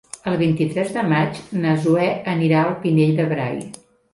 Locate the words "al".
2.65-2.75